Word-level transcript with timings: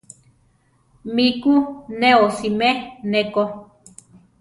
Mí 1.13 1.27
ku 1.41 1.53
ne 1.99 2.11
osimé 2.25 2.69
ne 3.09 3.21
ko. 3.33 3.43